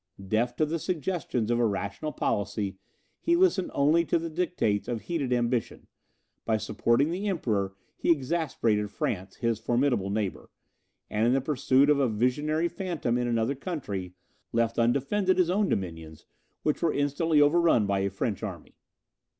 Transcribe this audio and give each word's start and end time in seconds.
Deaf 0.27 0.55
to 0.55 0.65
the 0.65 0.79
suggestions 0.79 1.51
of 1.51 1.59
a 1.59 1.65
rational 1.67 2.11
policy, 2.11 2.75
he 3.19 3.35
listened 3.35 3.69
only 3.71 4.03
to 4.03 4.17
the 4.17 4.31
dictates 4.31 4.87
of 4.87 5.01
heated 5.01 5.31
ambition; 5.31 5.85
by 6.43 6.57
supporting 6.57 7.11
the 7.11 7.27
Emperor, 7.27 7.75
he 7.97 8.09
exasperated 8.09 8.89
France, 8.89 9.35
his 9.35 9.59
formidable 9.59 10.09
neighbour; 10.09 10.49
and 11.11 11.27
in 11.27 11.33
the 11.33 11.39
pursuit 11.39 11.87
of 11.87 11.99
a 11.99 12.09
visionary 12.09 12.67
phantom 12.67 13.15
in 13.15 13.27
another 13.27 13.53
country, 13.53 14.15
left 14.51 14.79
undefended 14.79 15.37
his 15.37 15.51
own 15.51 15.69
dominions, 15.69 16.25
which 16.63 16.81
were 16.81 16.91
instantly 16.91 17.39
overrun 17.39 17.85
by 17.85 17.99
a 17.99 18.09
French 18.09 18.41
army. 18.41 18.73